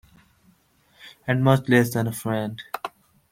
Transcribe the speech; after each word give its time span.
And 1.27 1.43
much 1.43 1.69
less 1.69 1.93
than 1.93 2.07
a 2.07 2.11
friend. 2.11 2.59